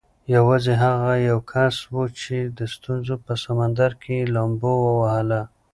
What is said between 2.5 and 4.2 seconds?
د ستونزو په سمندر کې